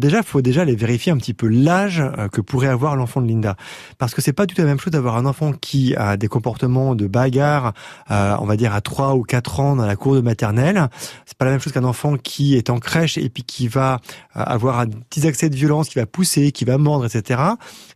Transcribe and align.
Déjà, 0.00 0.22
faut 0.22 0.42
déjà 0.42 0.62
aller 0.62 0.76
vérifier 0.76 1.10
un 1.10 1.16
petit 1.16 1.34
peu 1.34 1.48
l'âge 1.48 2.00
euh, 2.00 2.28
que 2.28 2.40
pourrait 2.40 2.68
avoir 2.68 2.94
l'enfant 2.94 3.20
de 3.20 3.26
Linda, 3.26 3.56
parce 3.98 4.14
que 4.14 4.22
c'est 4.22 4.32
pas 4.32 4.46
du 4.46 4.54
tout 4.54 4.60
la 4.60 4.68
même 4.68 4.78
chose 4.78 4.92
d'avoir 4.92 5.16
un 5.16 5.26
enfant 5.26 5.52
qui 5.52 5.96
a 5.96 6.16
des 6.16 6.28
comportements 6.28 6.94
de 6.94 7.08
bagarre, 7.08 7.72
euh, 8.12 8.36
on 8.38 8.46
va 8.46 8.56
dire 8.56 8.72
à 8.72 8.80
3 8.80 9.16
ou 9.16 9.24
4 9.24 9.58
ans 9.58 9.74
dans 9.74 9.86
la 9.86 9.96
cour 9.96 10.14
de 10.14 10.20
maternelle. 10.20 10.88
C'est 11.26 11.36
pas 11.36 11.46
la 11.46 11.50
même 11.50 11.60
chose 11.60 11.72
qu'un 11.72 11.82
enfant 11.82 12.16
qui 12.16 12.54
est 12.54 12.70
en 12.70 12.78
crèche 12.78 13.18
et 13.18 13.28
puis 13.28 13.42
qui 13.42 13.66
va 13.66 13.94
euh, 14.36 14.42
avoir 14.46 14.78
un 14.78 14.86
petit 14.86 15.26
accès 15.26 15.50
de 15.50 15.56
violence, 15.56 15.88
qui 15.88 15.98
va 15.98 16.06
pousser, 16.06 16.52
qui 16.52 16.64
va 16.64 16.78
mordre, 16.78 17.04
etc. 17.04 17.42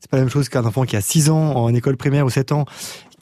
C'est 0.01 0.11
pas 0.11 0.17
la 0.17 0.25
même 0.25 0.29
chose 0.29 0.49
qu'un 0.49 0.65
enfant 0.65 0.83
qui 0.83 0.97
a 0.97 1.01
6 1.01 1.31
ans 1.31 1.55
en 1.55 1.73
école 1.73 1.97
primaire 1.97 2.27
ou 2.27 2.31
7 2.31 2.51
ans 2.51 2.65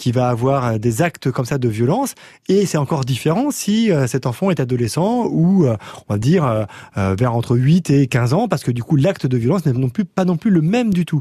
qui 0.01 0.13
va 0.13 0.31
avoir 0.31 0.65
euh, 0.65 0.79
des 0.79 1.03
actes 1.03 1.31
comme 1.31 1.45
ça 1.45 1.59
de 1.59 1.69
violence. 1.69 2.15
Et 2.49 2.65
c'est 2.65 2.79
encore 2.79 3.05
différent 3.05 3.51
si 3.51 3.93
euh, 3.93 4.07
cet 4.07 4.25
enfant 4.25 4.51
est 4.51 4.59
adolescent 4.59 5.27
ou, 5.27 5.67
euh, 5.67 5.77
on 6.09 6.15
va 6.15 6.19
dire, 6.19 6.67
vers 6.97 7.35
entre 7.35 7.57
8 7.57 7.91
et 7.91 8.07
15 8.07 8.33
ans, 8.33 8.49
parce 8.49 8.63
que 8.63 8.71
du 8.71 8.83
coup, 8.83 8.97
l'acte 8.97 9.27
de 9.27 9.37
violence 9.37 9.67
n'est 9.67 9.73
non 9.73 9.91
plus, 9.91 10.07
pas 10.07 10.25
non 10.25 10.39
plus 10.39 10.51
le 10.51 10.63
même 10.63 10.93
du 10.93 11.05
tout. 11.05 11.21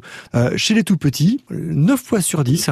chez 0.55 0.73
les 0.73 0.84
tout 0.84 0.98
petits, 0.98 1.44
9 1.49 2.02
fois 2.02 2.21
sur 2.21 2.44
10, 2.44 2.70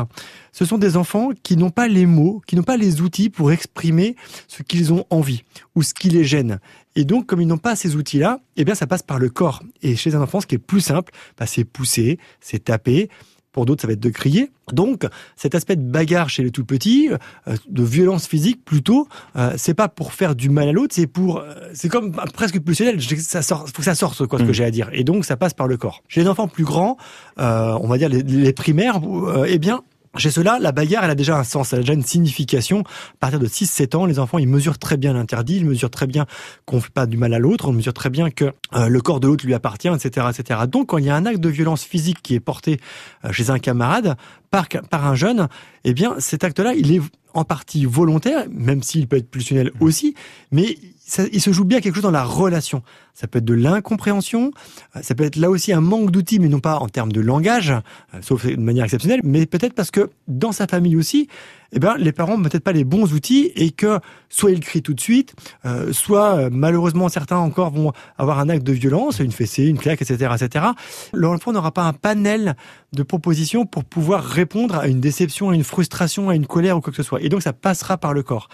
ce 0.51 0.65
sont 0.65 0.77
des 0.77 0.95
enfants 0.95 1.29
qui 1.43 1.57
n'ont 1.57 1.69
pas 1.69 1.87
les 1.87 2.05
mots, 2.05 2.41
qui 2.47 2.55
n'ont 2.55 2.63
pas 2.63 2.77
les 2.77 3.01
outils 3.01 3.29
pour 3.29 3.51
exprimer 3.51 4.15
ce 4.47 4.63
qu'ils 4.63 4.93
ont 4.93 5.05
envie 5.09 5.43
ou 5.75 5.83
ce 5.83 5.93
qui 5.93 6.09
les 6.09 6.23
gêne. 6.23 6.59
Et 6.95 7.05
donc, 7.05 7.27
comme 7.27 7.41
ils 7.41 7.47
n'ont 7.47 7.57
pas 7.57 7.75
ces 7.75 7.95
outils-là, 7.95 8.39
eh 8.55 8.65
bien, 8.65 8.75
ça 8.75 8.87
passe 8.87 9.03
par 9.03 9.19
le 9.19 9.29
corps. 9.29 9.61
Et 9.83 9.95
chez 9.95 10.15
un 10.15 10.21
enfant, 10.21 10.41
ce 10.41 10.47
qui 10.47 10.55
est 10.55 10.59
plus 10.59 10.81
simple, 10.81 11.13
bah, 11.37 11.45
c'est 11.45 11.63
pousser, 11.63 12.17
c'est 12.41 12.63
taper, 12.63 13.09
pour 13.57 13.65
d'autres, 13.65 13.81
ça 13.81 13.87
va 13.87 13.93
être 13.93 13.99
de 13.99 14.11
crier. 14.11 14.51
Donc, 14.71 15.07
cet 15.35 15.55
aspect 15.55 15.75
de 15.75 15.81
bagarre 15.81 16.29
chez 16.29 16.43
les 16.43 16.51
tout 16.51 16.63
petits, 16.63 17.09
euh, 17.09 17.55
de 17.67 17.83
violence 17.83 18.27
physique 18.27 18.63
plutôt, 18.63 19.07
euh, 19.35 19.51
c'est 19.57 19.73
pas 19.73 19.87
pour 19.87 20.13
faire 20.13 20.35
du 20.35 20.51
mal 20.51 20.69
à 20.69 20.71
l'autre, 20.71 20.93
c'est 20.93 21.07
pour, 21.07 21.39
euh, 21.39 21.55
c'est 21.73 21.89
comme 21.89 22.11
presque 22.11 22.59
pulsionnel. 22.59 23.01
Ça 23.01 23.41
sort, 23.41 23.67
faut 23.67 23.79
que 23.79 23.83
ça 23.83 23.95
sorte 23.95 24.27
quoi, 24.27 24.37
ce 24.37 24.43
que 24.43 24.51
mm. 24.51 24.53
j'ai 24.53 24.63
à 24.63 24.69
dire. 24.69 24.89
Et 24.93 25.03
donc, 25.03 25.25
ça 25.25 25.37
passe 25.37 25.55
par 25.55 25.67
le 25.67 25.75
corps. 25.75 26.03
Chez 26.07 26.21
les 26.21 26.27
enfants 26.27 26.47
plus 26.47 26.65
grands, 26.65 26.97
on 27.37 27.87
va 27.87 27.97
dire 27.97 28.09
les, 28.09 28.21
les 28.21 28.53
primaires, 28.53 29.01
eh 29.47 29.57
bien, 29.57 29.81
chez 30.15 30.31
cela, 30.31 30.57
la 30.59 30.71
bagarre, 30.71 31.03
elle 31.03 31.11
a 31.11 31.15
déjà 31.15 31.37
un 31.37 31.43
sens, 31.43 31.73
elle 31.73 31.79
a 31.79 31.81
déjà 31.81 31.93
une 31.93 32.03
signification. 32.03 32.79
À 32.81 33.17
partir 33.19 33.39
de 33.39 33.47
6-7 33.47 33.95
ans, 33.95 34.05
les 34.05 34.19
enfants, 34.19 34.37
ils 34.37 34.47
mesurent 34.47 34.79
très 34.79 34.97
bien 34.97 35.13
l'interdit, 35.13 35.57
ils 35.57 35.65
mesurent 35.65 35.91
très 35.91 36.07
bien 36.07 36.25
qu'on 36.65 36.77
ne 36.77 36.81
fait 36.81 36.91
pas 36.91 37.05
du 37.05 37.17
mal 37.17 37.33
à 37.33 37.39
l'autre, 37.39 37.67
on 37.69 37.73
mesure 37.73 37.93
très 37.93 38.09
bien 38.09 38.29
que 38.29 38.45
euh, 38.75 38.87
le 38.87 39.01
corps 39.01 39.19
de 39.19 39.27
l'autre 39.27 39.45
lui 39.45 39.53
appartient, 39.53 39.89
etc., 39.89 40.27
etc. 40.29 40.61
Donc, 40.67 40.87
quand 40.87 40.97
il 40.97 41.05
y 41.05 41.09
a 41.09 41.15
un 41.15 41.25
acte 41.25 41.39
de 41.39 41.49
violence 41.49 41.83
physique 41.83 42.21
qui 42.21 42.35
est 42.35 42.39
porté 42.39 42.79
euh, 43.25 43.31
chez 43.31 43.49
un 43.49 43.59
camarade 43.59 44.15
par, 44.51 44.67
par 44.89 45.05
un 45.05 45.15
jeune, 45.15 45.47
eh 45.83 45.93
bien, 45.93 46.15
cet 46.19 46.43
acte-là, 46.43 46.73
il 46.73 46.93
est 46.93 47.01
en 47.33 47.43
partie 47.43 47.85
volontaire, 47.85 48.45
même 48.49 48.81
s'il 48.81 49.07
peut 49.07 49.17
être 49.17 49.29
pulsionnel 49.29 49.71
mmh. 49.79 49.83
aussi, 49.83 50.15
mais 50.51 50.77
il 51.31 51.41
se 51.41 51.51
joue 51.51 51.63
bien 51.63 51.79
quelque 51.79 51.95
chose 51.95 52.03
dans 52.03 52.11
la 52.11 52.23
relation. 52.23 52.83
Ça 53.13 53.27
peut 53.27 53.39
être 53.39 53.45
de 53.45 53.53
l'incompréhension, 53.53 54.51
euh, 54.95 55.01
ça 55.01 55.15
peut 55.15 55.23
être 55.23 55.37
là 55.37 55.49
aussi 55.49 55.73
un 55.73 55.81
manque 55.81 56.11
d'outils, 56.11 56.39
mais 56.39 56.49
non 56.49 56.59
pas 56.59 56.77
en 56.77 56.87
termes 56.87 57.11
de 57.11 57.21
langage, 57.21 57.71
euh, 58.13 58.19
sauf 58.21 58.45
de 58.45 58.55
manière 58.57 58.83
exceptionnelle, 58.83 59.21
mais 59.23 59.45
peut-être 59.45 59.73
parce 59.73 59.91
que 59.91 60.09
dans 60.27 60.51
sa 60.51 60.67
famille 60.67 60.95
aussi, 60.95 61.27
eh 61.73 61.79
ben, 61.79 61.95
les 61.97 62.11
parents 62.11 62.37
n'ont 62.37 62.43
peut-être 62.43 62.63
pas 62.63 62.71
les 62.71 62.83
bons 62.83 63.13
outils 63.13 63.51
et 63.55 63.71
que 63.71 63.99
soit 64.29 64.51
ils 64.51 64.59
crient 64.59 64.81
tout 64.81 64.93
de 64.93 64.99
suite, 64.99 65.33
euh, 65.65 65.91
soit 65.91 66.49
malheureusement 66.49 67.09
certains 67.09 67.37
encore 67.37 67.71
vont 67.71 67.91
avoir 68.17 68.39
un 68.39 68.49
acte 68.49 68.63
de 68.63 68.73
violence, 68.73 69.19
une 69.19 69.31
fessée, 69.31 69.65
une 69.65 69.77
claque, 69.77 70.01
etc., 70.01 70.33
etc. 70.39 70.65
L'enfant 71.13 71.51
n'aura 71.51 71.71
pas 71.71 71.83
un 71.83 71.93
panel 71.93 72.55
de 72.93 73.03
propositions 73.03 73.65
pour 73.65 73.83
pouvoir 73.83 74.23
répondre 74.23 74.75
à 74.75 74.87
une 74.87 75.01
déception, 75.01 75.49
à 75.49 75.55
une 75.55 75.63
frustration, 75.63 76.29
à 76.29 76.35
une 76.35 76.47
colère 76.47 76.77
ou 76.77 76.81
quoi 76.81 76.91
que 76.91 76.97
ce 76.97 77.03
soit. 77.03 77.21
Et 77.21 77.29
donc 77.29 77.41
ça 77.41 77.53
passera 77.53 77.97
par 77.97 78.13
le 78.13 78.23
corps. 78.23 78.47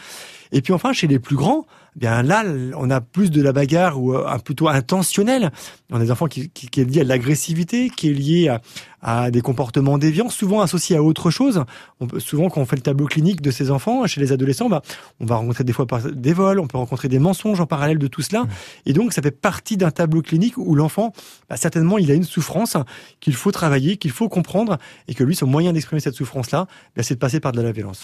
Et 0.51 0.61
puis 0.61 0.73
enfin, 0.73 0.93
chez 0.93 1.07
les 1.07 1.19
plus 1.19 1.35
grands, 1.35 1.65
bien 1.95 2.23
là, 2.23 2.43
on 2.77 2.89
a 2.89 3.01
plus 3.01 3.31
de 3.31 3.41
la 3.41 3.51
bagarre 3.51 4.01
ou 4.01 4.15
un 4.15 4.39
plutôt 4.39 4.67
intentionnel. 4.67 5.51
On 5.91 5.97
a 5.97 5.99
des 5.99 6.11
enfants 6.11 6.27
qui, 6.27 6.49
qui, 6.49 6.67
qui 6.67 6.81
est 6.81 6.85
lié 6.85 7.01
à 7.01 7.03
l'agressivité, 7.03 7.89
qui 7.89 8.09
est 8.09 8.13
lié 8.13 8.47
à, 8.49 8.61
à, 9.03 9.31
des 9.31 9.41
comportements 9.41 9.97
déviants, 9.97 10.29
souvent 10.29 10.61
associés 10.61 10.95
à 10.95 11.03
autre 11.03 11.29
chose. 11.29 11.63
On 11.99 12.07
peut, 12.07 12.19
souvent, 12.19 12.49
quand 12.49 12.61
on 12.61 12.65
fait 12.65 12.77
le 12.77 12.81
tableau 12.81 13.05
clinique 13.05 13.41
de 13.41 13.51
ces 13.51 13.69
enfants, 13.69 14.07
chez 14.07 14.21
les 14.21 14.31
adolescents, 14.31 14.69
bah, 14.69 14.81
on 15.19 15.25
va 15.25 15.35
rencontrer 15.35 15.63
des 15.63 15.73
fois 15.73 15.85
des 16.13 16.33
vols, 16.33 16.59
on 16.59 16.67
peut 16.67 16.77
rencontrer 16.77 17.09
des 17.09 17.19
mensonges 17.19 17.59
en 17.59 17.65
parallèle 17.67 17.99
de 17.99 18.07
tout 18.07 18.21
cela. 18.21 18.43
Mmh. 18.43 18.49
Et 18.87 18.93
donc, 18.93 19.13
ça 19.13 19.21
fait 19.21 19.31
partie 19.31 19.77
d'un 19.77 19.91
tableau 19.91 20.21
clinique 20.21 20.57
où 20.57 20.73
l'enfant, 20.75 21.13
bah, 21.49 21.57
certainement, 21.57 21.97
il 21.97 22.09
a 22.09 22.15
une 22.15 22.23
souffrance 22.23 22.77
qu'il 23.19 23.35
faut 23.35 23.51
travailler, 23.51 23.97
qu'il 23.97 24.11
faut 24.11 24.29
comprendre, 24.29 24.77
et 25.07 25.13
que 25.13 25.23
lui, 25.23 25.35
son 25.35 25.47
moyen 25.47 25.73
d'exprimer 25.73 25.99
cette 25.99 26.15
souffrance-là, 26.15 26.67
bah, 26.95 27.03
c'est 27.03 27.15
de 27.15 27.19
passer 27.19 27.39
par 27.39 27.51
de 27.51 27.61
la 27.61 27.71
violence. 27.71 28.01